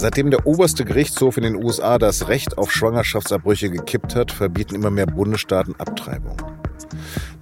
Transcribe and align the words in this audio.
Seitdem 0.00 0.30
der 0.30 0.46
oberste 0.46 0.86
Gerichtshof 0.86 1.36
in 1.36 1.42
den 1.42 1.62
USA 1.62 1.98
das 1.98 2.28
Recht 2.28 2.56
auf 2.56 2.72
Schwangerschaftsabbrüche 2.72 3.68
gekippt 3.68 4.16
hat, 4.16 4.32
verbieten 4.32 4.74
immer 4.74 4.88
mehr 4.88 5.04
Bundesstaaten 5.04 5.74
Abtreibung. 5.78 6.38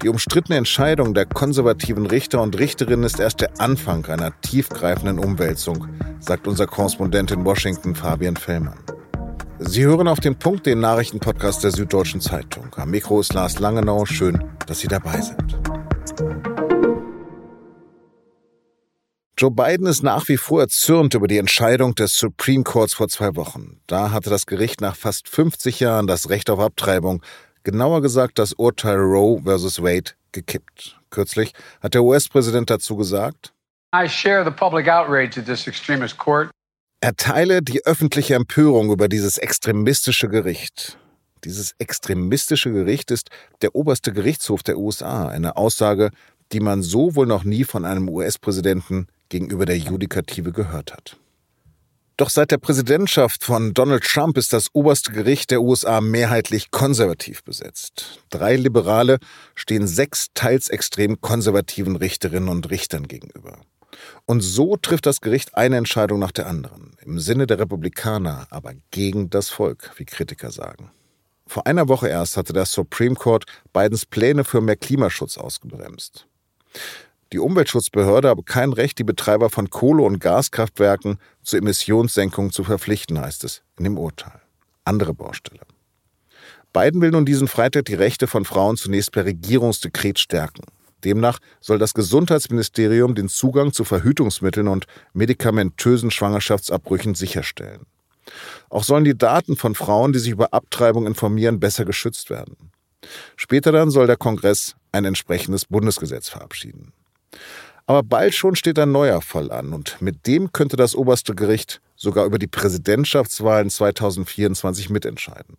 Die 0.02 0.08
umstrittene 0.08 0.58
Entscheidung 0.58 1.14
der 1.14 1.24
konservativen 1.24 2.04
Richter 2.04 2.42
und 2.42 2.58
Richterinnen 2.58 3.04
ist 3.04 3.20
erst 3.20 3.42
der 3.42 3.60
Anfang 3.60 4.04
einer 4.06 4.32
tiefgreifenden 4.40 5.20
Umwälzung, 5.20 5.86
sagt 6.18 6.48
unser 6.48 6.66
Korrespondent 6.66 7.30
in 7.30 7.44
Washington 7.44 7.94
Fabian 7.94 8.36
Fellmann. 8.36 8.78
Sie 9.60 9.84
hören 9.84 10.08
auf 10.08 10.18
den 10.18 10.34
Punkt 10.34 10.66
den 10.66 10.80
Nachrichtenpodcast 10.80 11.62
der 11.62 11.70
Süddeutschen 11.70 12.20
Zeitung. 12.20 12.74
Am 12.74 12.90
Mikro 12.90 13.20
ist 13.20 13.34
Lars 13.34 13.60
Langenau. 13.60 14.04
Schön, 14.04 14.42
dass 14.66 14.80
Sie 14.80 14.88
dabei 14.88 15.20
sind. 15.20 16.47
Joe 19.40 19.52
Biden 19.52 19.86
ist 19.86 20.02
nach 20.02 20.26
wie 20.26 20.36
vor 20.36 20.62
erzürnt 20.62 21.14
über 21.14 21.28
die 21.28 21.38
Entscheidung 21.38 21.94
des 21.94 22.16
Supreme 22.16 22.64
Courts 22.64 22.94
vor 22.94 23.06
zwei 23.06 23.36
Wochen. 23.36 23.80
Da 23.86 24.10
hatte 24.10 24.30
das 24.30 24.46
Gericht 24.46 24.80
nach 24.80 24.96
fast 24.96 25.28
50 25.28 25.78
Jahren 25.78 26.08
das 26.08 26.28
Recht 26.28 26.50
auf 26.50 26.58
Abtreibung, 26.58 27.22
genauer 27.62 28.02
gesagt 28.02 28.40
das 28.40 28.52
Urteil 28.54 28.96
Roe 28.96 29.40
vs. 29.44 29.80
Wade, 29.80 30.10
gekippt. 30.32 30.98
Kürzlich 31.10 31.52
hat 31.80 31.94
der 31.94 32.02
US-Präsident 32.02 32.68
dazu 32.68 32.96
gesagt, 32.96 33.54
I 33.94 34.08
share 34.08 34.44
the 34.44 34.50
public 34.50 34.88
outrage 34.88 35.38
at 35.38 35.46
this 35.46 35.68
extremist 35.68 36.18
court. 36.18 36.50
Er 37.00 37.14
teile 37.14 37.62
die 37.62 37.86
öffentliche 37.86 38.34
Empörung 38.34 38.90
über 38.90 39.06
dieses 39.06 39.38
extremistische 39.38 40.28
Gericht. 40.28 40.98
Dieses 41.44 41.76
extremistische 41.78 42.72
Gericht 42.72 43.12
ist 43.12 43.30
der 43.62 43.76
oberste 43.76 44.12
Gerichtshof 44.12 44.64
der 44.64 44.78
USA, 44.78 45.28
eine 45.28 45.56
Aussage, 45.56 46.10
die 46.52 46.60
man 46.60 46.82
so 46.82 47.14
wohl 47.14 47.26
noch 47.26 47.44
nie 47.44 47.64
von 47.64 47.84
einem 47.84 48.08
US-Präsidenten 48.08 49.08
gegenüber 49.28 49.66
der 49.66 49.78
Judikative 49.78 50.52
gehört 50.52 50.92
hat. 50.92 51.16
Doch 52.18 52.30
seit 52.30 52.50
der 52.50 52.58
Präsidentschaft 52.58 53.44
von 53.44 53.74
Donald 53.74 54.02
Trump 54.02 54.36
ist 54.38 54.52
das 54.52 54.66
oberste 54.72 55.12
Gericht 55.12 55.52
der 55.52 55.62
USA 55.62 56.00
mehrheitlich 56.00 56.72
konservativ 56.72 57.44
besetzt. 57.44 58.24
Drei 58.28 58.56
Liberale 58.56 59.18
stehen 59.54 59.86
sechs 59.86 60.26
teils 60.34 60.68
extrem 60.68 61.20
konservativen 61.20 61.94
Richterinnen 61.94 62.48
und 62.48 62.70
Richtern 62.70 63.06
gegenüber. 63.06 63.60
Und 64.26 64.40
so 64.40 64.76
trifft 64.76 65.06
das 65.06 65.20
Gericht 65.20 65.54
eine 65.54 65.76
Entscheidung 65.76 66.18
nach 66.18 66.32
der 66.32 66.48
anderen, 66.48 66.96
im 67.04 67.20
Sinne 67.20 67.46
der 67.46 67.60
Republikaner, 67.60 68.48
aber 68.50 68.72
gegen 68.90 69.30
das 69.30 69.48
Volk, 69.48 69.92
wie 69.96 70.04
Kritiker 70.04 70.50
sagen. 70.50 70.90
Vor 71.46 71.68
einer 71.68 71.88
Woche 71.88 72.08
erst 72.08 72.36
hatte 72.36 72.52
das 72.52 72.72
Supreme 72.72 73.14
Court 73.14 73.44
Bidens 73.72 74.06
Pläne 74.06 74.42
für 74.42 74.60
mehr 74.60 74.76
Klimaschutz 74.76 75.38
ausgebremst. 75.38 76.26
Die 77.32 77.38
Umweltschutzbehörde 77.38 78.28
habe 78.28 78.42
kein 78.42 78.72
Recht, 78.72 78.98
die 78.98 79.04
Betreiber 79.04 79.50
von 79.50 79.68
Kohle- 79.68 80.02
und 80.02 80.18
Gaskraftwerken 80.18 81.18
zur 81.42 81.58
Emissionssenkung 81.58 82.52
zu 82.52 82.64
verpflichten, 82.64 83.20
heißt 83.20 83.44
es 83.44 83.62
in 83.78 83.84
dem 83.84 83.98
Urteil. 83.98 84.40
Andere 84.84 85.12
Baustelle. 85.12 85.60
Biden 86.72 87.00
will 87.00 87.10
nun 87.10 87.26
diesen 87.26 87.48
Freitag 87.48 87.86
die 87.86 87.94
Rechte 87.94 88.26
von 88.26 88.44
Frauen 88.44 88.76
zunächst 88.76 89.12
per 89.12 89.24
Regierungsdekret 89.24 90.18
stärken. 90.18 90.62
Demnach 91.04 91.38
soll 91.60 91.78
das 91.78 91.94
Gesundheitsministerium 91.94 93.14
den 93.14 93.28
Zugang 93.28 93.72
zu 93.72 93.84
Verhütungsmitteln 93.84 94.68
und 94.68 94.86
medikamentösen 95.12 96.10
Schwangerschaftsabbrüchen 96.10 97.14
sicherstellen. 97.14 97.86
Auch 98.68 98.84
sollen 98.84 99.04
die 99.04 99.16
Daten 99.16 99.56
von 99.56 99.74
Frauen, 99.74 100.12
die 100.12 100.18
sich 100.18 100.32
über 100.32 100.52
Abtreibung 100.52 101.06
informieren, 101.06 101.60
besser 101.60 101.84
geschützt 101.84 102.30
werden. 102.30 102.70
Später 103.36 103.72
dann 103.72 103.90
soll 103.90 104.06
der 104.06 104.16
Kongress 104.16 104.74
ein 104.92 105.04
entsprechendes 105.04 105.66
Bundesgesetz 105.66 106.28
verabschieden. 106.28 106.92
Aber 107.86 108.02
bald 108.02 108.34
schon 108.34 108.54
steht 108.54 108.78
ein 108.78 108.92
neuer 108.92 109.22
Fall 109.22 109.50
an 109.50 109.72
und 109.72 110.00
mit 110.02 110.26
dem 110.26 110.52
könnte 110.52 110.76
das 110.76 110.94
oberste 110.94 111.34
Gericht 111.34 111.80
sogar 111.96 112.26
über 112.26 112.38
die 112.38 112.46
Präsidentschaftswahlen 112.46 113.70
2024 113.70 114.90
mitentscheiden. 114.90 115.56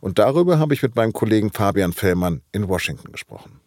Und 0.00 0.18
darüber 0.18 0.58
habe 0.58 0.74
ich 0.74 0.82
mit 0.82 0.96
meinem 0.96 1.12
Kollegen 1.12 1.52
Fabian 1.52 1.92
Fellmann 1.92 2.42
in 2.52 2.68
Washington 2.68 3.12
gesprochen. 3.12 3.60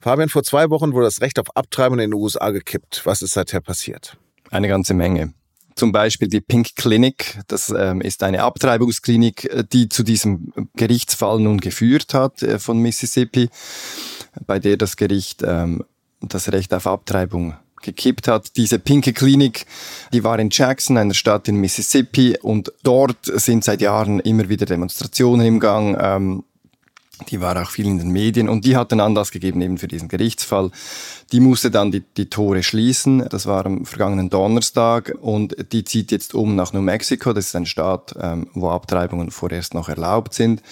Fabian, 0.00 0.28
vor 0.28 0.44
zwei 0.44 0.70
Wochen 0.70 0.92
wurde 0.92 1.06
das 1.06 1.20
Recht 1.20 1.38
auf 1.38 1.56
Abtreibung 1.56 1.98
in 1.98 2.10
den 2.10 2.14
USA 2.14 2.50
gekippt. 2.50 3.02
Was 3.04 3.22
ist 3.22 3.32
seither 3.32 3.60
passiert? 3.60 4.16
Eine 4.50 4.68
ganze 4.68 4.94
Menge. 4.94 5.32
Zum 5.76 5.92
Beispiel 5.92 6.28
die 6.28 6.40
Pink 6.40 6.74
Clinic, 6.74 7.38
das 7.48 7.68
ähm, 7.68 8.00
ist 8.00 8.22
eine 8.22 8.42
Abtreibungsklinik, 8.42 9.44
äh, 9.44 9.64
die 9.70 9.90
zu 9.90 10.02
diesem 10.02 10.52
Gerichtsfall 10.74 11.38
nun 11.38 11.58
geführt 11.58 12.14
hat 12.14 12.42
äh, 12.42 12.58
von 12.58 12.78
Mississippi, 12.78 13.50
bei 14.46 14.58
der 14.58 14.78
das 14.78 14.96
Gericht 14.96 15.42
ähm, 15.46 15.84
das 16.20 16.50
Recht 16.50 16.72
auf 16.72 16.86
Abtreibung 16.86 17.56
gekippt 17.82 18.26
hat. 18.26 18.56
Diese 18.56 18.78
pinke 18.78 19.12
Klinik, 19.12 19.66
die 20.14 20.24
war 20.24 20.38
in 20.38 20.48
Jackson, 20.50 20.96
einer 20.96 21.12
Stadt 21.12 21.46
in 21.46 21.56
Mississippi, 21.56 22.38
und 22.40 22.72
dort 22.82 23.18
sind 23.22 23.62
seit 23.62 23.82
Jahren 23.82 24.20
immer 24.20 24.48
wieder 24.48 24.64
Demonstrationen 24.64 25.46
im 25.46 25.60
Gang. 25.60 25.96
Ähm, 26.00 26.44
die 27.30 27.40
war 27.40 27.60
auch 27.60 27.70
viel 27.70 27.86
in 27.86 27.98
den 27.98 28.10
Medien 28.10 28.48
und 28.48 28.64
die 28.64 28.76
hat 28.76 28.92
den 28.92 29.00
Anlass 29.00 29.30
gegeben 29.30 29.60
eben 29.62 29.78
für 29.78 29.88
diesen 29.88 30.08
Gerichtsfall. 30.08 30.70
Die 31.32 31.40
musste 31.40 31.70
dann 31.70 31.90
die, 31.90 32.00
die 32.00 32.28
Tore 32.28 32.62
schließen. 32.62 33.26
Das 33.30 33.46
war 33.46 33.64
am 33.66 33.86
vergangenen 33.86 34.30
Donnerstag 34.30 35.14
und 35.20 35.56
die 35.72 35.84
zieht 35.84 36.12
jetzt 36.12 36.34
um 36.34 36.56
nach 36.56 36.72
New 36.72 36.82
Mexico. 36.82 37.32
Das 37.32 37.46
ist 37.46 37.56
ein 37.56 37.66
Staat, 37.66 38.14
ähm, 38.20 38.48
wo 38.54 38.70
Abtreibungen 38.70 39.30
vorerst 39.30 39.74
noch 39.74 39.88
erlaubt 39.88 40.34
sind. 40.34 40.62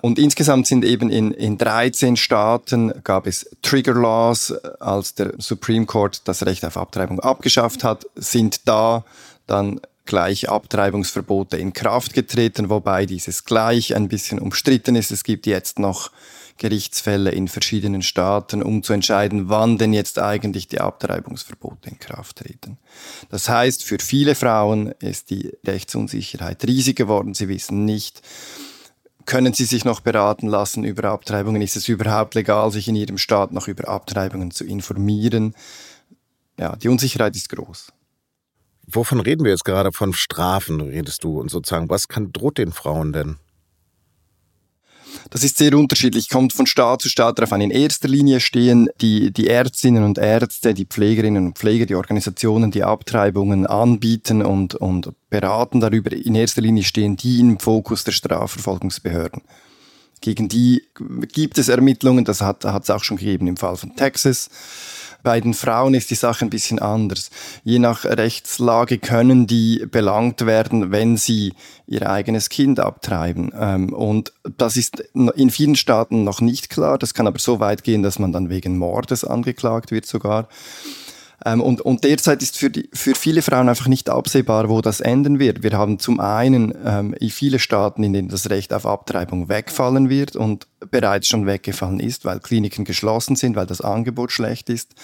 Und 0.00 0.18
insgesamt 0.18 0.66
sind 0.66 0.84
eben 0.84 1.08
in, 1.08 1.30
in 1.30 1.56
13 1.56 2.16
Staaten 2.16 2.92
gab 3.04 3.26
es 3.26 3.48
Trigger 3.62 3.94
Laws, 3.94 4.52
als 4.78 5.14
der 5.14 5.32
Supreme 5.38 5.86
Court 5.86 6.28
das 6.28 6.44
Recht 6.44 6.64
auf 6.64 6.76
Abtreibung 6.76 7.20
abgeschafft 7.20 7.84
hat, 7.84 8.04
sind 8.14 8.68
da 8.68 9.04
dann 9.46 9.80
gleich 10.04 10.48
Abtreibungsverbote 10.48 11.56
in 11.56 11.72
Kraft 11.72 12.14
getreten, 12.14 12.70
wobei 12.70 13.06
dieses 13.06 13.44
gleich 13.44 13.94
ein 13.94 14.08
bisschen 14.08 14.38
umstritten 14.38 14.96
ist. 14.96 15.10
Es 15.10 15.24
gibt 15.24 15.46
jetzt 15.46 15.78
noch 15.78 16.10
Gerichtsfälle 16.56 17.30
in 17.30 17.48
verschiedenen 17.48 18.02
Staaten, 18.02 18.62
um 18.62 18.82
zu 18.82 18.92
entscheiden, 18.92 19.48
wann 19.48 19.76
denn 19.76 19.92
jetzt 19.92 20.18
eigentlich 20.18 20.68
die 20.68 20.80
Abtreibungsverbote 20.80 21.90
in 21.90 21.98
Kraft 21.98 22.36
treten. 22.36 22.78
Das 23.28 23.48
heißt, 23.48 23.82
für 23.82 23.98
viele 24.00 24.34
Frauen 24.34 24.92
ist 25.00 25.30
die 25.30 25.52
Rechtsunsicherheit 25.66 26.64
riesig 26.64 26.96
geworden. 26.96 27.34
Sie 27.34 27.48
wissen 27.48 27.84
nicht, 27.84 28.22
können 29.26 29.52
sie 29.54 29.64
sich 29.64 29.84
noch 29.84 30.00
beraten 30.00 30.46
lassen 30.46 30.84
über 30.84 31.10
Abtreibungen? 31.10 31.62
Ist 31.62 31.76
es 31.76 31.88
überhaupt 31.88 32.34
legal, 32.34 32.70
sich 32.70 32.88
in 32.88 32.96
ihrem 32.96 33.18
Staat 33.18 33.52
noch 33.52 33.68
über 33.68 33.88
Abtreibungen 33.88 34.50
zu 34.50 34.64
informieren? 34.64 35.54
Ja, 36.58 36.76
die 36.76 36.88
Unsicherheit 36.88 37.34
ist 37.34 37.48
groß. 37.48 37.88
Wovon 38.86 39.20
reden 39.20 39.44
wir 39.44 39.50
jetzt 39.50 39.64
gerade? 39.64 39.92
Von 39.92 40.12
Strafen 40.12 40.80
redest 40.80 41.24
du 41.24 41.40
und 41.40 41.50
sozusagen, 41.50 41.88
was 41.88 42.08
kann, 42.08 42.32
droht 42.32 42.58
den 42.58 42.72
Frauen 42.72 43.12
denn? 43.12 43.36
Das 45.30 45.44
ist 45.44 45.58
sehr 45.58 45.76
unterschiedlich, 45.76 46.28
kommt 46.28 46.52
von 46.52 46.66
Staat 46.66 47.02
zu 47.02 47.08
Staat 47.08 47.38
darauf 47.38 47.52
an. 47.52 47.60
In 47.60 47.70
erster 47.70 48.08
Linie 48.08 48.40
stehen 48.40 48.88
die, 49.00 49.32
die 49.32 49.48
Ärztinnen 49.48 50.04
und 50.04 50.18
Ärzte, 50.18 50.74
die 50.74 50.86
Pflegerinnen 50.86 51.46
und 51.46 51.58
Pfleger, 51.58 51.86
die 51.86 51.94
Organisationen, 51.94 52.70
die 52.70 52.84
Abtreibungen 52.84 53.66
anbieten 53.66 54.42
und, 54.42 54.74
und 54.74 55.12
beraten 55.30 55.80
darüber. 55.80 56.12
In 56.12 56.34
erster 56.34 56.62
Linie 56.62 56.82
stehen 56.82 57.16
die 57.16 57.40
im 57.40 57.58
Fokus 57.58 58.04
der 58.04 58.12
Strafverfolgungsbehörden. 58.12 59.42
Gegen 60.20 60.48
die 60.48 60.82
gibt 61.32 61.58
es 61.58 61.68
Ermittlungen, 61.68 62.24
das 62.24 62.40
hat 62.40 62.64
es 62.64 62.90
auch 62.90 63.04
schon 63.04 63.18
gegeben 63.18 63.46
im 63.46 63.56
Fall 63.56 63.76
von 63.76 63.94
Texas. 63.94 64.48
Bei 65.24 65.40
den 65.40 65.54
Frauen 65.54 65.94
ist 65.94 66.10
die 66.10 66.16
Sache 66.16 66.44
ein 66.44 66.50
bisschen 66.50 66.78
anders. 66.78 67.30
Je 67.64 67.78
nach 67.78 68.04
Rechtslage 68.04 68.98
können 68.98 69.46
die 69.46 69.86
belangt 69.90 70.44
werden, 70.44 70.92
wenn 70.92 71.16
sie 71.16 71.54
ihr 71.86 72.08
eigenes 72.08 72.50
Kind 72.50 72.78
abtreiben. 72.78 73.50
Ähm, 73.58 73.92
und 73.92 74.34
das 74.58 74.76
ist 74.76 75.00
in 75.14 75.50
vielen 75.50 75.76
Staaten 75.76 76.24
noch 76.24 76.42
nicht 76.42 76.68
klar. 76.68 76.98
Das 76.98 77.14
kann 77.14 77.26
aber 77.26 77.38
so 77.38 77.58
weit 77.58 77.84
gehen, 77.84 78.02
dass 78.02 78.18
man 78.18 78.32
dann 78.32 78.50
wegen 78.50 78.76
Mordes 78.76 79.24
angeklagt 79.24 79.90
wird 79.90 80.04
sogar. 80.04 80.46
Ähm, 81.44 81.60
und, 81.60 81.80
und 81.80 82.04
derzeit 82.04 82.42
ist 82.42 82.56
für, 82.58 82.70
die, 82.70 82.88
für 82.92 83.14
viele 83.14 83.42
Frauen 83.42 83.68
einfach 83.68 83.86
nicht 83.86 84.08
absehbar, 84.08 84.68
wo 84.68 84.80
das 84.80 85.00
enden 85.00 85.38
wird. 85.38 85.62
Wir 85.62 85.72
haben 85.72 85.98
zum 85.98 86.20
einen 86.20 86.74
ähm, 86.84 87.14
viele 87.30 87.58
Staaten, 87.58 88.02
in 88.02 88.12
denen 88.12 88.28
das 88.28 88.48
Recht 88.50 88.72
auf 88.72 88.86
Abtreibung 88.86 89.48
wegfallen 89.48 90.08
wird 90.08 90.36
und 90.36 90.66
bereits 90.90 91.28
schon 91.28 91.46
weggefallen 91.46 92.00
ist, 92.00 92.24
weil 92.24 92.40
Kliniken 92.40 92.84
geschlossen 92.84 93.36
sind, 93.36 93.56
weil 93.56 93.66
das 93.66 93.80
Angebot 93.80 94.32
schlecht 94.32 94.70
ist. 94.70 94.94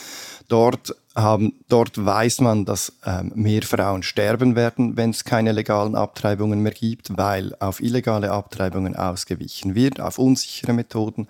Dort, 0.49 0.95
haben, 1.17 1.55
dort 1.69 2.05
weiß 2.05 2.41
man, 2.41 2.65
dass 2.65 2.93
ähm, 3.05 3.33
mehr 3.35 3.63
Frauen 3.63 4.03
sterben 4.03 4.55
werden, 4.55 4.97
wenn 4.97 5.11
es 5.11 5.25
keine 5.25 5.51
legalen 5.53 5.97
Abtreibungen 5.97 6.61
mehr 6.61 6.73
gibt, 6.73 7.17
weil 7.17 7.55
auf 7.59 7.81
illegale 7.81 8.31
Abtreibungen 8.31 8.95
ausgewichen 8.95 9.75
wird, 9.75 10.01
auf 10.01 10.19
unsichere 10.19 10.73
Methoden, 10.73 11.27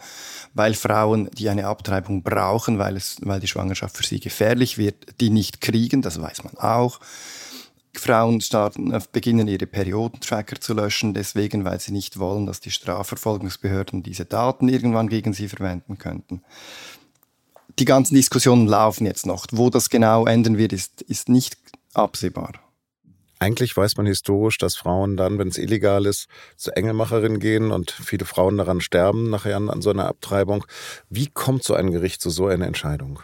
weil 0.53 0.75
Frauen, 0.75 1.31
die 1.33 1.49
eine 1.49 1.67
Abtreibung 1.67 2.23
brauchen, 2.23 2.79
weil, 2.79 2.97
es, 2.97 3.17
weil 3.23 3.41
die 3.41 3.49
Schwangerschaft 3.49 3.97
für 3.97 4.05
sie 4.05 4.21
gefährlich 4.21 4.77
wird, 4.77 5.21
die 5.21 5.31
nicht 5.31 5.63
kriegen, 5.63 6.03
das 6.03 6.21
weiß 6.21 6.45
man 6.45 6.59
auch. 6.59 7.01
Frauen 7.95 8.41
starten, 8.41 8.93
äh, 8.93 9.01
beginnen 9.11 9.49
ihre 9.49 9.67
Periodentracker 9.67 10.61
zu 10.61 10.75
löschen, 10.75 11.15
deswegen, 11.15 11.65
weil 11.65 11.81
sie 11.81 11.93
nicht 11.93 12.19
wollen, 12.19 12.47
dass 12.47 12.61
die 12.61 12.71
Strafverfolgungsbehörden 12.71 14.03
diese 14.03 14.27
Daten 14.27 14.69
irgendwann 14.69 15.09
gegen 15.09 15.33
sie 15.33 15.49
verwenden 15.49 15.97
könnten 15.99 16.43
die 17.81 17.85
ganzen 17.87 18.15
Diskussionen 18.15 18.69
laufen 18.69 19.07
jetzt 19.07 19.27
noch. 19.27 19.47
Wo 19.51 19.71
das 19.71 19.91
genau 19.91 20.27
enden 20.27 20.59
wird, 20.59 20.73
ist, 20.73 21.03
ist 21.03 21.29
nicht 21.29 21.57
absehbar. 21.95 22.53
Eigentlich 23.39 23.75
weiß 23.75 23.97
man 23.97 24.05
historisch, 24.05 24.59
dass 24.59 24.77
Frauen 24.77 25.17
dann, 25.17 25.39
wenn 25.39 25.49
es 25.49 25.57
illegal 25.57 26.05
ist, 26.05 26.29
zur 26.57 26.77
Engelmacherin 26.77 27.41
gehen 27.41 27.71
und 27.71 27.91
viele 27.91 28.27
Frauen 28.27 28.59
daran 28.59 28.83
sterben, 28.83 29.31
nachher 29.31 29.57
an, 29.57 29.81
so 29.81 29.89
einer 29.89 30.07
Abtreibung. 30.07 30.67
Wie 31.09 31.27
kommt 31.27 31.65
so 31.65 31.73
ein 31.73 31.91
Gericht 31.91 32.21
zu 32.21 32.29
so 32.29 32.49
einer 32.49 32.67
Entscheidung? 32.67 33.21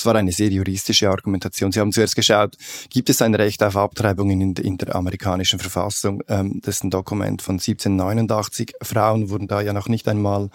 Es 0.00 0.06
war 0.06 0.14
eine 0.14 0.32
sehr 0.32 0.48
juristische 0.48 1.10
Argumentation. 1.10 1.72
Sie 1.72 1.78
haben 1.78 1.92
zuerst 1.92 2.16
geschaut, 2.16 2.56
gibt 2.88 3.10
es 3.10 3.20
ein 3.20 3.34
Recht 3.34 3.62
auf 3.62 3.76
Abtreibungen 3.76 4.40
in, 4.40 4.54
in 4.54 4.78
der 4.78 4.96
amerikanischen 4.96 5.58
Verfassung? 5.58 6.22
Ähm, 6.26 6.62
das 6.64 6.76
ist 6.76 6.84
ein 6.84 6.90
Dokument 6.90 7.42
von 7.42 7.56
1789. 7.56 8.72
Frauen 8.80 9.28
wurden 9.28 9.46
da 9.46 9.60
ja 9.60 9.74
noch 9.74 9.88
nicht 9.88 10.08
einmal 10.08 10.48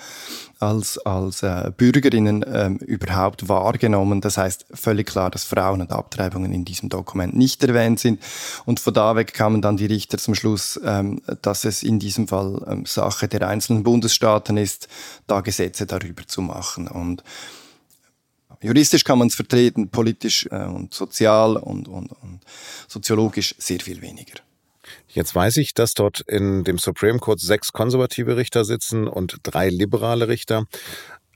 als, 0.58 0.98
als 0.98 1.44
äh, 1.44 1.72
Bürgerinnen 1.78 2.44
ähm, 2.52 2.78
überhaupt 2.78 3.48
wahrgenommen. 3.48 4.20
Das 4.20 4.40
heißt 4.40 4.66
völlig 4.74 5.06
klar, 5.06 5.30
dass 5.30 5.44
Frauen 5.44 5.82
und 5.82 5.92
Abtreibungen 5.92 6.52
in 6.52 6.66
diesem 6.66 6.90
Dokument 6.90 7.36
nicht 7.36 7.64
erwähnt 7.64 8.00
sind. 8.00 8.20
Und 8.66 8.80
von 8.80 8.96
da 8.96 9.16
weg 9.16 9.36
kamen 9.36 9.62
dann 9.62 9.78
die 9.78 9.86
Richter 9.86 10.18
zum 10.18 10.34
Schluss, 10.34 10.80
ähm, 10.84 11.22
dass 11.44 11.66
es 11.66 11.84
in 11.84 12.00
diesem 12.00 12.28
Fall 12.28 12.66
ähm, 12.68 12.88
Sache 12.88 13.28
der 13.28 13.48
einzelnen 13.48 13.84
Bundesstaaten 13.84 14.58
ist, 14.58 14.88
da 15.28 15.42
Gesetze 15.42 15.86
darüber 15.86 16.26
zu 16.26 16.42
machen. 16.42 16.88
Und 16.88 17.24
Juristisch 18.66 19.04
kann 19.04 19.20
man 19.20 19.28
es 19.28 19.36
vertreten, 19.36 19.90
politisch 19.90 20.48
äh, 20.50 20.66
und 20.66 20.94
sozial 20.94 21.56
und, 21.56 21.88
und, 21.88 22.12
und 22.12 22.40
soziologisch 22.88 23.54
sehr 23.60 23.80
viel 23.80 24.02
weniger. 24.02 24.34
Jetzt 25.08 25.36
weiß 25.36 25.58
ich, 25.58 25.76
dass 25.76 25.94
dort 25.94 26.22
in 26.22 26.64
dem 26.64 26.80
Supreme 26.80 27.20
Court 27.20 27.40
sechs 27.40 27.72
konservative 27.72 28.38
Richter 28.38 28.66
sitzen 28.66 29.08
und 29.08 29.38
drei 29.44 29.70
liberale 29.70 30.28
Richter. 30.28 30.66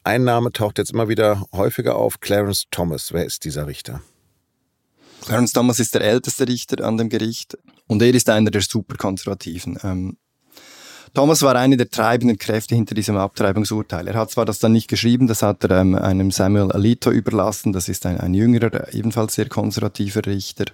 Ein 0.04 0.24
Name 0.24 0.52
taucht 0.52 0.80
jetzt 0.80 0.92
immer 0.92 1.08
wieder 1.08 1.46
häufiger 1.54 1.96
auf, 1.96 2.20
Clarence 2.20 2.66
Thomas. 2.72 3.14
Wer 3.14 3.26
ist 3.26 3.46
dieser 3.46 3.68
Richter? 3.68 4.02
Clarence 5.22 5.54
Thomas 5.54 5.80
ist 5.80 5.94
der 5.94 6.02
älteste 6.02 6.48
Richter 6.48 6.84
an 6.84 6.98
dem 6.98 7.10
Gericht 7.10 7.58
und 7.86 8.02
er 8.02 8.14
ist 8.14 8.30
einer 8.30 8.50
der 8.50 8.62
Superkonservativen. 8.62 9.78
Ähm, 9.84 10.18
Thomas 11.14 11.42
war 11.42 11.56
eine 11.56 11.78
der 11.78 11.90
treibenden 11.90 12.38
Kräfte 12.38 12.76
hinter 12.76 12.96
diesem 12.96 13.18
Abtreibungsurteil. 13.18 14.08
Er 14.08 14.16
hat 14.16 14.32
zwar 14.32 14.46
das 14.46 14.60
dann 14.60 14.72
nicht 14.72 14.88
geschrieben, 14.88 15.28
das 15.28 15.42
hat 15.42 15.64
er 15.64 15.82
ähm, 15.82 15.96
einem 15.96 16.32
Samuel 16.32 16.72
Alito 16.72 17.12
überlassen, 17.12 17.74
das 17.74 17.90
ist 17.90 18.06
ein, 18.06 18.20
ein 18.20 18.34
jüngerer, 18.34 18.94
ebenfalls 18.94 19.36
sehr 19.36 19.48
konservativer 19.48 20.26
Richter. 20.26 20.66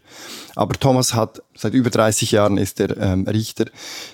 Aber 0.56 0.74
Thomas 0.74 1.14
hat, 1.14 1.42
seit 1.56 1.74
über 1.74 1.90
30 1.90 2.32
Jahren 2.32 2.58
ist 2.58 2.80
er 2.80 2.98
ähm, 2.98 3.28
Richter. 3.28 3.66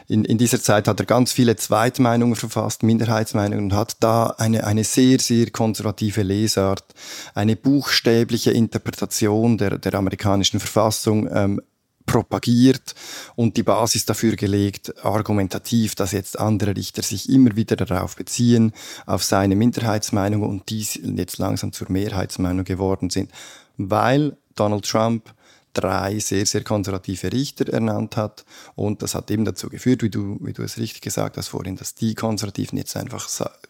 In, 0.08 0.26
in 0.26 0.38
dieser 0.38 0.62
Zeit 0.62 0.88
hat 0.88 1.00
er 1.00 1.06
ganz 1.06 1.32
viele 1.32 1.56
Zweitmeinungen 1.56 2.36
verfasst, 2.36 2.84
Minderheitsmeinungen 2.84 3.66
und 3.66 3.74
hat 3.74 3.98
da 4.00 4.28
eine, 4.38 4.66
eine 4.66 4.84
sehr, 4.84 5.20
sehr 5.20 5.50
konservative 5.52 6.24
Lesart, 6.24 6.86
eine 7.34 7.56
buchstäbliche 7.56 8.52
Interpretation 8.52 9.58
der, 9.58 9.78
der 9.78 9.94
amerikanischen 9.96 10.60
Verfassung 10.60 11.30
ähm, 11.34 11.62
propagiert 12.06 12.96
und 13.36 13.58
die 13.58 13.64
Basis 13.64 14.06
dafür 14.06 14.36
gelegt, 14.36 14.94
argumentativ, 15.06 15.96
dass 15.96 16.12
jetzt 16.12 16.40
andere 16.40 16.76
Richter 16.76 17.02
sich 17.02 17.30
immer 17.30 17.56
wieder 17.56 17.76
darauf 17.76 18.16
beziehen, 18.16 18.74
auf 19.06 19.24
seine 19.24 19.56
Minderheitsmeinung 19.56 20.44
und 20.44 20.70
dies 20.70 21.00
jetzt 21.02 21.38
langsam 21.38 21.72
zur 21.74 21.92
Mehrheitsmeinung 21.92 22.66
geworden 22.66 23.10
sind, 23.10 23.32
weil 23.78 24.38
Donald 24.56 24.86
Trump 24.86 25.34
drei 25.74 26.20
sehr, 26.20 26.46
sehr 26.46 26.64
konservative 26.64 27.32
Richter 27.32 27.72
ernannt 27.72 28.18
hat. 28.18 28.46
Und 28.76 29.02
das 29.02 29.16
hat 29.16 29.32
eben 29.32 29.46
dazu 29.46 29.70
geführt, 29.70 30.04
wie 30.04 30.10
du, 30.10 30.38
wie 30.42 30.54
du 30.54 30.64
es 30.64 30.78
richtig 30.78 31.02
gesagt 31.02 31.38
hast 31.38 31.50
vorhin, 31.50 31.78
dass 31.78 31.96
die 31.96 32.16
Konservativen 32.16 32.78
jetzt 32.78 32.96
einfach 32.98 33.30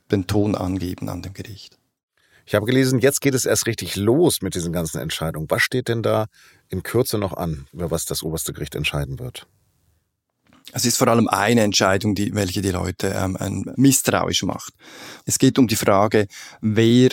den 0.10 0.28
Ton 0.28 0.56
angeben 0.56 1.10
an 1.10 1.22
dem 1.22 1.34
Gericht. 1.34 1.78
Ich 2.46 2.56
habe 2.56 2.66
gelesen, 2.66 3.00
jetzt 3.00 3.22
geht 3.22 3.34
es 3.34 3.46
erst 3.46 3.68
richtig 3.68 3.96
los 3.96 4.42
mit 4.42 4.56
diesen 4.56 4.74
ganzen 4.74 5.00
Entscheidungen. 5.00 5.50
Was 5.50 5.62
steht 5.62 5.88
denn 5.88 6.04
da 6.04 6.28
in 6.70 6.84
Kürze 6.84 7.18
noch 7.18 7.34
an, 7.34 7.68
über 7.72 7.92
was 7.92 8.06
das 8.06 8.24
oberste 8.24 8.54
Gericht 8.54 8.76
entscheiden 8.76 9.20
wird? 9.20 9.48
Es 10.74 10.86
ist 10.86 10.98
vor 10.98 11.08
allem 11.08 11.28
eine 11.28 11.62
Entscheidung, 11.62 12.16
die, 12.16 12.34
welche 12.34 12.62
die 12.62 12.72
Leute 12.72 13.14
ähm, 13.16 13.66
misstrauisch 13.76 14.44
macht. 14.44 14.74
Es 15.26 15.40
geht 15.40 15.60
um 15.60 15.68
die 15.68 15.76
Frage, 15.76 16.28
wer 16.62 17.10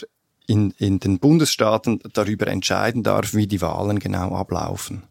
in, 0.47 0.73
in 0.79 1.01
den 1.01 1.19
Bundesstaaten 1.19 2.01
darüber 2.13 2.47
entscheiden 2.47 3.03
darf, 3.03 3.35
wie 3.35 3.47
die 3.47 3.61
Wahlen 3.61 3.99
genau 3.99 4.35
ablaufen. 4.35 5.05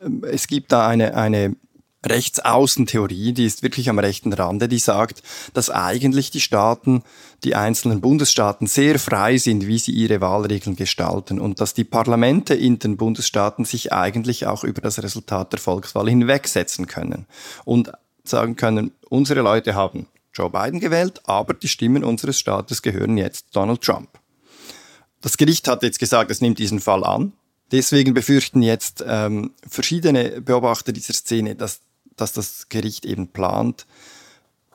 Ähm, 0.00 0.24
es 0.24 0.46
gibt 0.46 0.72
da 0.72 0.86
eine, 0.86 1.14
eine 1.14 1.56
Rechtsaußentheorie, 2.04 3.32
die 3.32 3.46
ist 3.46 3.62
wirklich 3.62 3.88
am 3.88 3.98
rechten 3.98 4.32
Rande, 4.32 4.68
die 4.68 4.78
sagt, 4.78 5.22
dass 5.54 5.70
eigentlich 5.70 6.30
die 6.30 6.40
Staaten, 6.40 7.02
die 7.42 7.54
einzelnen 7.54 8.00
Bundesstaaten 8.00 8.66
sehr 8.66 8.98
frei 8.98 9.38
sind, 9.38 9.66
wie 9.66 9.78
sie 9.78 9.92
ihre 9.92 10.20
Wahlregeln 10.20 10.76
gestalten 10.76 11.40
und 11.40 11.60
dass 11.60 11.74
die 11.74 11.84
Parlamente 11.84 12.54
in 12.54 12.78
den 12.78 12.96
Bundesstaaten 12.96 13.64
sich 13.64 13.92
eigentlich 13.92 14.46
auch 14.46 14.62
über 14.62 14.80
das 14.80 15.02
Resultat 15.02 15.52
der 15.52 15.60
Volkswahl 15.60 16.08
hinwegsetzen 16.08 16.86
können 16.86 17.26
und 17.64 17.90
sagen 18.24 18.56
können, 18.56 18.92
unsere 19.08 19.40
Leute 19.40 19.74
haben 19.74 20.06
Joe 20.32 20.50
Biden 20.50 20.80
gewählt, 20.80 21.20
aber 21.24 21.54
die 21.54 21.68
Stimmen 21.68 22.04
unseres 22.04 22.38
Staates 22.38 22.82
gehören 22.82 23.16
jetzt 23.16 23.46
Donald 23.52 23.80
Trump. 23.80 24.10
Das 25.22 25.36
Gericht 25.36 25.66
hat 25.66 25.82
jetzt 25.82 25.98
gesagt, 25.98 26.30
es 26.30 26.40
nimmt 26.40 26.58
diesen 26.58 26.80
Fall 26.80 27.02
an. 27.02 27.32
Deswegen 27.72 28.14
befürchten 28.14 28.62
jetzt 28.62 29.02
ähm, 29.06 29.52
verschiedene 29.66 30.40
Beobachter 30.40 30.92
dieser 30.92 31.14
Szene, 31.14 31.56
dass 31.56 31.80
dass 32.16 32.32
das 32.32 32.68
Gericht 32.68 33.04
eben 33.04 33.28
plant, 33.28 33.86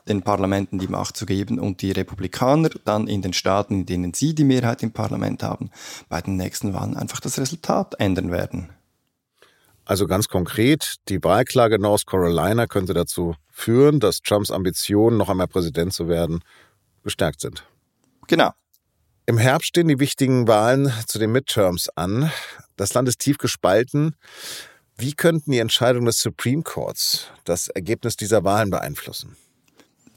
den 0.07 0.23
Parlamenten 0.23 0.79
die 0.79 0.87
Macht 0.87 1.15
zu 1.15 1.25
geben 1.25 1.59
und 1.59 1.81
die 1.81 1.91
Republikaner 1.91 2.69
dann 2.85 3.07
in 3.07 3.21
den 3.21 3.33
Staaten, 3.33 3.81
in 3.81 3.85
denen 3.85 4.13
sie 4.13 4.33
die 4.33 4.43
Mehrheit 4.43 4.83
im 4.83 4.91
Parlament 4.91 5.43
haben, 5.43 5.69
bei 6.09 6.21
den 6.21 6.37
nächsten 6.37 6.73
Wahlen 6.73 6.97
einfach 6.97 7.19
das 7.19 7.39
Resultat 7.39 7.95
ändern 7.99 8.31
werden. 8.31 8.69
Also 9.85 10.07
ganz 10.07 10.27
konkret, 10.27 10.95
die 11.09 11.23
Wahlklage 11.23 11.79
North 11.79 12.07
Carolina 12.07 12.67
könnte 12.67 12.93
dazu 12.93 13.35
führen, 13.49 13.99
dass 13.99 14.21
Trumps 14.21 14.51
Ambitionen, 14.51 15.17
noch 15.17 15.29
einmal 15.29 15.47
Präsident 15.47 15.93
zu 15.93 16.07
werden, 16.07 16.43
gestärkt 17.03 17.41
sind. 17.41 17.65
Genau. 18.27 18.51
Im 19.25 19.37
Herbst 19.37 19.69
stehen 19.69 19.87
die 19.87 19.99
wichtigen 19.99 20.47
Wahlen 20.47 20.91
zu 21.07 21.19
den 21.19 21.31
Midterms 21.31 21.89
an. 21.95 22.31
Das 22.75 22.93
Land 22.93 23.07
ist 23.07 23.19
tief 23.19 23.37
gespalten. 23.37 24.15
Wie 24.97 25.13
könnten 25.13 25.51
die 25.51 25.59
Entscheidungen 25.59 26.05
des 26.05 26.19
Supreme 26.19 26.63
Courts 26.63 27.27
das 27.43 27.67
Ergebnis 27.69 28.17
dieser 28.17 28.43
Wahlen 28.43 28.69
beeinflussen? 28.69 29.35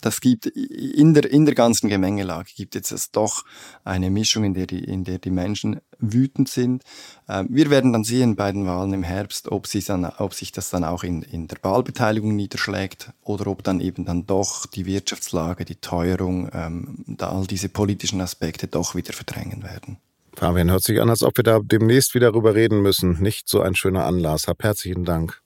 Das 0.05 0.21
gibt 0.21 0.45
in 0.45 1.15
der, 1.15 1.31
in 1.31 1.47
der 1.47 1.55
ganzen 1.55 1.89
Gemengelage 1.89 2.51
gibt 2.55 2.75
jetzt 2.75 2.93
es 2.93 3.11
doch 3.11 3.43
eine 3.85 4.11
Mischung, 4.11 4.45
in 4.45 4.53
der 4.53 4.67
die, 4.67 4.85
in 4.85 5.03
der 5.03 5.19
die 5.19 5.31
Menschen 5.31 5.81
wütend 5.99 6.51
sind. 6.51 6.83
Ähm, 7.27 7.47
wir 7.49 7.71
werden 7.71 7.95
dann 7.95 8.05
sehen 8.05 8.37
bei 8.37 8.53
den 8.53 8.67
Wahlen 8.67 8.93
im 8.93 9.03
Herbst, 9.03 9.51
ob, 9.51 9.67
sie 9.67 9.81
dann, 9.81 10.05
ob 10.05 10.35
sich 10.35 10.53
das 10.53 10.69
dann 10.69 10.85
auch 10.85 11.05
in, 11.05 11.23
in 11.23 11.49
der 11.49 11.57
Wahlbeteiligung 11.63 12.37
niederschlägt 12.37 13.15
oder 13.23 13.47
ob 13.47 13.63
dann 13.63 13.81
eben 13.81 14.05
dann 14.05 14.27
doch 14.27 14.67
die 14.67 14.85
Wirtschaftslage, 14.85 15.65
die 15.65 15.77
Teuerung, 15.77 16.51
ähm, 16.53 17.05
da 17.07 17.31
all 17.31 17.47
diese 17.47 17.71
politischen 17.71 18.21
Aspekte 18.21 18.69
doch 18.69 18.95
wieder 18.95 19.15
verdrängen 19.15 19.63
werden. 19.63 19.97
Fabian, 20.37 20.71
hört 20.71 20.83
sich 20.83 21.01
an, 21.01 21.11
als 21.11 21.23
ob 21.23 21.37
wir 21.37 21.45
da 21.45 21.61
demnächst 21.63 22.15
wieder 22.15 22.33
drüber 22.33 22.55
reden 22.55 22.83
müssen. 22.83 23.23
Nicht 23.23 23.49
so 23.49 23.61
ein 23.61 23.75
schöner 23.75 24.05
Anlass. 24.05 24.49
Hab 24.49 24.63
herzlichen 24.63 25.05
Dank. 25.05 25.41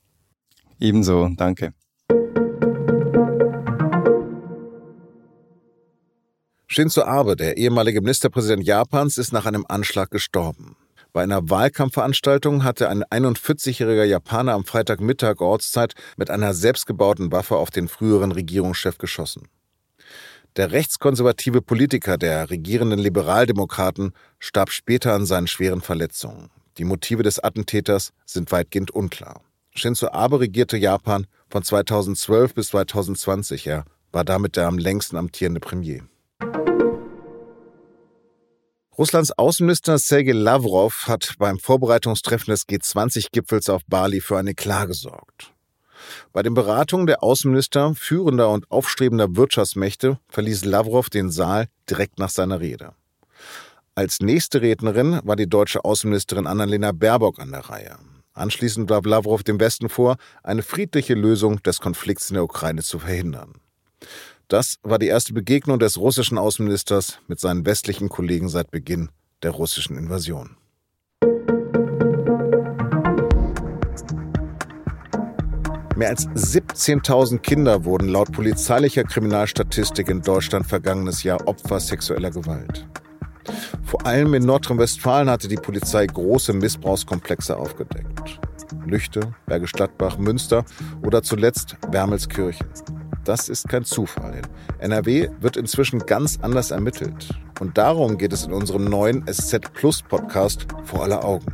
Ebenso, 0.81 1.29
danke. 1.37 1.75
Shinzo 6.67 7.03
Abe, 7.03 7.35
der 7.35 7.57
ehemalige 7.57 8.01
Ministerpräsident 8.01 8.65
Japans, 8.65 9.19
ist 9.19 9.33
nach 9.33 9.47
einem 9.47 9.65
Anschlag 9.69 10.11
gestorben. 10.11 10.77
Bei 11.13 11.23
einer 11.23 11.49
Wahlkampfveranstaltung 11.49 12.63
hatte 12.63 12.89
ein 12.89 13.03
41-jähriger 13.05 14.05
Japaner 14.05 14.53
am 14.53 14.65
Freitagmittag 14.65 15.41
Ortszeit 15.41 15.95
mit 16.17 16.31
einer 16.31 16.55
selbstgebauten 16.55 17.33
Waffe 17.33 17.57
auf 17.57 17.71
den 17.71 17.89
früheren 17.89 18.33
Regierungschef 18.33 18.99
geschossen. 18.99 19.49
Der 20.57 20.73
rechtskonservative 20.73 21.63
Politiker 21.63 22.19
der 22.19 22.51
regierenden 22.51 22.99
Liberaldemokraten 22.99 24.13
starb 24.39 24.71
später 24.71 25.15
an 25.15 25.27
seinen 25.27 25.47
schweren 25.47 25.81
Verletzungen. 25.81 26.51
Die 26.79 26.85
Motive 26.85 27.23
des 27.23 27.39
Attentäters 27.39 28.13
sind 28.25 28.51
weitgehend 28.53 28.91
unklar. 28.91 29.43
Shinzo 29.75 30.09
Abe 30.09 30.41
regierte 30.41 30.77
Japan 30.77 31.27
von 31.51 31.63
2012 31.63 32.55
bis 32.55 32.69
2020. 32.69 33.67
Er 33.67 33.85
war 34.13 34.25
damit 34.25 34.57
der 34.57 34.67
am 34.67 34.79
längsten 34.79 35.17
amtierende 35.17 35.61
Premier. 35.61 36.03
Russlands 38.97 39.31
Außenminister 39.31 39.97
Sergei 39.99 40.33
Lavrov 40.33 41.07
hat 41.07 41.35
beim 41.39 41.61
Vorbereitungstreffen 41.61 42.51
des 42.51 42.67
G20-Gipfels 42.67 43.71
auf 43.71 43.83
Bali 43.87 44.21
für 44.21 44.39
eine 44.39 44.55
Klage 44.55 44.89
gesorgt. 44.89 45.53
Bei 46.33 46.43
den 46.43 46.55
Beratungen 46.55 47.07
der 47.07 47.23
Außenminister 47.23 47.95
führender 47.95 48.51
und 48.51 48.71
aufstrebender 48.71 49.37
Wirtschaftsmächte 49.37 50.19
verließ 50.29 50.65
Lavrov 50.65 51.11
den 51.11 51.31
Saal 51.31 51.69
direkt 51.89 52.19
nach 52.19 52.31
seiner 52.31 52.61
Rede. 52.61 52.93
Als 53.95 54.21
nächste 54.21 54.63
Rednerin 54.63 55.21
war 55.25 55.37
die 55.37 55.49
deutsche 55.49 55.85
Außenministerin 55.85 56.47
Annalena 56.47 56.93
Baerbock 56.93 57.41
an 57.41 57.51
der 57.51 57.69
Reihe. 57.69 57.97
Anschließend 58.33 58.89
warf 58.89 59.05
Lavrov 59.05 59.43
dem 59.43 59.59
Westen 59.59 59.89
vor, 59.89 60.17
eine 60.45 60.63
friedliche 60.63 61.15
Lösung 61.15 61.61
des 61.65 61.81
Konflikts 61.81 62.31
in 62.31 62.35
der 62.35 62.45
Ukraine 62.45 62.83
zu 62.83 63.01
verhindern. 63.01 63.55
Das 64.47 64.77
war 64.83 64.99
die 64.99 65.09
erste 65.09 65.33
Begegnung 65.33 65.79
des 65.79 65.99
russischen 65.99 66.39
Außenministers 66.39 67.19
mit 67.27 67.41
seinen 67.41 67.67
westlichen 67.67 68.09
Kollegen 68.09 68.49
seit 68.49 68.71
Beginn 68.71 69.11
der 69.43 69.51
russischen 69.51 69.99
Invasion. 69.99 70.57
Mehr 75.99 76.11
als 76.11 76.29
17.000 76.29 77.39
Kinder 77.39 77.85
wurden 77.85 78.07
laut 78.07 78.31
polizeilicher 78.31 79.03
Kriminalstatistik 79.03 80.09
in 80.09 80.23
Deutschland 80.23 80.65
vergangenes 80.65 81.25
Jahr 81.25 81.49
Opfer 81.49 81.81
sexueller 81.81 82.31
Gewalt. 82.31 82.87
Vor 83.83 84.07
allem 84.07 84.33
in 84.35 84.45
Nordrhein-Westfalen 84.45 85.29
hatte 85.29 85.49
die 85.49 85.57
Polizei 85.57 86.07
große 86.07 86.53
Missbrauchskomplexe 86.53 87.57
aufgedeckt. 87.57 88.39
Lüchte, 88.87 89.35
Bergisch 89.47 89.73
Gladbach, 89.73 90.19
Münster 90.19 90.65
oder 91.05 91.25
zuletzt 91.25 91.77
Wermelskirchen. 91.91 92.69
Das 93.25 93.49
ist 93.49 93.69
kein 93.69 93.83
Zufall. 93.83 94.43
NRW 94.79 95.31
wird 95.41 95.57
inzwischen 95.57 96.07
ganz 96.07 96.39
anders 96.41 96.71
ermittelt. 96.71 97.29
Und 97.59 97.77
darum 97.77 98.19
geht 98.19 98.33
es 98.33 98.47
in 98.47 98.53
unserem 98.53 98.85
neuen 98.85 99.27
SZ 99.27 99.73
Plus 99.73 100.03
Podcast 100.03 100.69
vor 100.85 101.03
aller 101.03 101.25
Augen. 101.25 101.53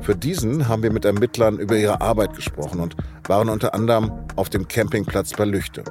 Für 0.00 0.14
diesen 0.14 0.68
haben 0.68 0.82
wir 0.82 0.92
mit 0.92 1.04
Ermittlern 1.04 1.58
über 1.58 1.76
ihre 1.76 2.00
Arbeit 2.00 2.34
gesprochen 2.34 2.80
und 2.80 2.96
waren 3.28 3.48
unter 3.48 3.74
anderem 3.74 4.12
auf 4.36 4.48
dem 4.50 4.68
Campingplatz 4.68 5.32
bei 5.32 5.44
Lüchte. 5.44 5.84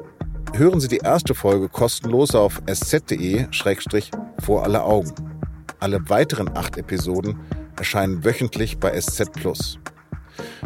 Hören 0.54 0.80
Sie 0.80 0.88
die 0.88 0.98
erste 0.98 1.34
Folge 1.34 1.70
kostenlos 1.70 2.36
auf 2.36 2.62
sz.de-vor 2.66 4.64
aller 4.64 4.86
Augen. 4.86 5.14
Alle 5.80 6.10
weiteren 6.10 6.50
acht 6.56 6.78
Episoden 6.78 7.40
erscheinen 7.78 8.24
wöchentlich 8.24 8.78
bei 8.78 9.00
SZ. 9.00 9.32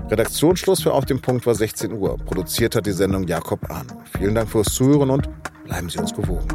Redaktionsschluss 0.10 0.82
für 0.82 0.94
Auf 0.94 1.06
dem 1.06 1.22
Punkt 1.22 1.46
war 1.46 1.56
16 1.56 1.94
Uhr. 1.94 2.18
Produziert 2.18 2.76
hat 2.76 2.86
die 2.86 2.92
Sendung 2.92 3.28
Jakob 3.28 3.70
Arno. 3.70 4.02
Vielen 4.18 4.36
Dank 4.36 4.50
fürs 4.50 4.74
Zuhören 4.74 5.10
und 5.10 5.30
bleiben 5.66 5.90
Sie 5.90 6.00
uns 6.00 6.14
gewogen. 6.14 6.48